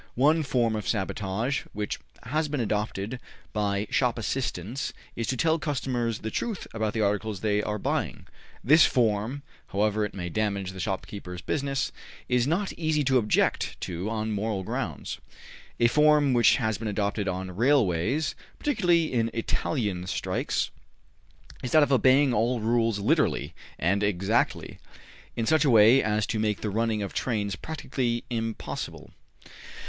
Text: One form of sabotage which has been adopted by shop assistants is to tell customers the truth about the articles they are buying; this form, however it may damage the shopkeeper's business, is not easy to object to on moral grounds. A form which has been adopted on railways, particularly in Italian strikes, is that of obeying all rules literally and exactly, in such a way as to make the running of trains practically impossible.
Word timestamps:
One 0.15 0.41
form 0.41 0.75
of 0.75 0.87
sabotage 0.87 1.61
which 1.73 1.99
has 2.23 2.47
been 2.47 2.59
adopted 2.59 3.19
by 3.53 3.85
shop 3.91 4.17
assistants 4.17 4.93
is 5.15 5.27
to 5.27 5.37
tell 5.37 5.59
customers 5.59 6.21
the 6.21 6.31
truth 6.31 6.65
about 6.73 6.93
the 6.93 7.01
articles 7.05 7.41
they 7.41 7.61
are 7.61 7.77
buying; 7.77 8.25
this 8.63 8.83
form, 8.83 9.43
however 9.67 10.03
it 10.03 10.15
may 10.15 10.27
damage 10.27 10.71
the 10.71 10.79
shopkeeper's 10.79 11.43
business, 11.43 11.91
is 12.27 12.47
not 12.47 12.73
easy 12.73 13.03
to 13.03 13.19
object 13.19 13.79
to 13.81 14.09
on 14.09 14.31
moral 14.31 14.63
grounds. 14.63 15.19
A 15.79 15.85
form 15.87 16.33
which 16.33 16.55
has 16.55 16.79
been 16.79 16.87
adopted 16.87 17.27
on 17.27 17.55
railways, 17.55 18.33
particularly 18.57 19.13
in 19.13 19.29
Italian 19.35 20.07
strikes, 20.07 20.71
is 21.61 21.73
that 21.73 21.83
of 21.83 21.91
obeying 21.91 22.33
all 22.33 22.59
rules 22.59 22.97
literally 22.97 23.53
and 23.77 24.01
exactly, 24.01 24.79
in 25.35 25.45
such 25.45 25.63
a 25.63 25.69
way 25.69 26.01
as 26.01 26.25
to 26.25 26.39
make 26.39 26.61
the 26.61 26.71
running 26.71 27.03
of 27.03 27.13
trains 27.13 27.55
practically 27.55 28.23
impossible. 28.31 29.11